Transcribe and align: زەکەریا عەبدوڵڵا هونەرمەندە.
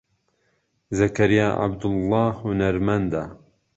زەکەریا 0.97 1.47
عەبدوڵڵا 1.61 2.23
هونەرمەندە. 2.39 3.23